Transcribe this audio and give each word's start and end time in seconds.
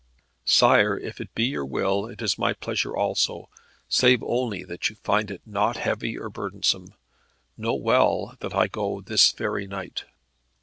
"Sire, 0.47 0.97
if 0.97 1.21
it 1.21 1.31
be 1.35 1.43
your 1.43 1.63
will 1.63 2.07
it 2.07 2.23
is 2.23 2.35
my 2.39 2.53
pleasure 2.53 2.95
also; 2.97 3.49
save, 3.87 4.23
only, 4.23 4.63
that 4.63 4.89
you 4.89 4.95
find 5.03 5.29
it 5.29 5.43
not 5.45 5.77
heavy 5.77 6.17
or 6.17 6.27
burdensome. 6.27 6.95
Know 7.55 7.75
well 7.75 8.35
that 8.39 8.55
I 8.55 8.65
go 8.65 9.01
this 9.01 9.31
very 9.31 9.67
night." 9.67 10.05